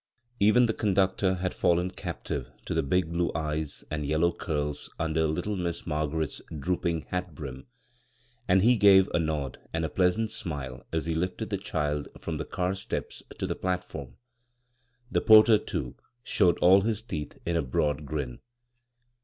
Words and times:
Even 0.39 0.65
the 0.65 0.73
conductor 0.73 1.35
had 1.35 1.53
fallen 1.53 1.91
captive 1.91 2.49
to 2.65 2.73
the 2.73 2.81
big 2.81 3.11
blue 3.13 3.29
eyes 3.35 3.85
and 3.91 4.03
yellow 4.03 4.31
curis 4.31 4.89
under 4.97 5.27
little 5.27 5.55
Miss 5.55 5.85
Margaret's 5.85 6.41
drooling 6.59 7.03
hat 7.11 7.35
brim, 7.35 7.67
and 8.47 8.63
he 8.63 8.77
gave 8.77 9.07
a 9.09 9.19
nod 9.19 9.59
and 9.71 9.85
a 9.85 9.89
pleasant 9.89 10.31
snale 10.31 10.81
as 10.91 11.05
he 11.05 11.13
lifted 11.13 11.51
the 11.51 11.57
child 11.59 12.07
from 12.19 12.37
the 12.37 12.45
car 12.45 12.73
steps 12.73 13.21
to 13.37 13.45
the 13.45 13.53
plat 13.53 13.83
form. 13.83 14.15
The 15.11 15.21
porter, 15.21 15.59
too, 15.59 15.93
showed 16.23 16.57
all 16.57 16.81
his 16.81 17.03
teeth 17.03 17.37
In 17.45 17.55
a 17.55 17.61
broad 17.61 18.03
grin. 18.03 18.39